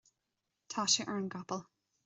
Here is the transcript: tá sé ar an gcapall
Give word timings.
tá 0.75 0.85
sé 0.95 1.05
ar 1.05 1.19
an 1.21 1.31
gcapall 1.37 1.65